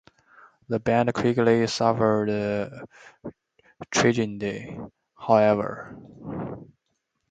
The 0.67 0.79
band 0.79 1.13
quickly 1.13 1.67
suffered 1.67 2.87
tragedy, 3.91 4.75
however. 5.15 5.95